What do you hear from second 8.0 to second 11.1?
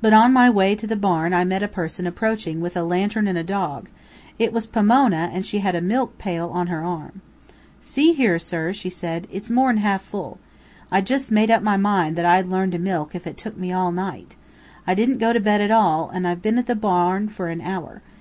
here, sir," she said, "it's mor'n half full. I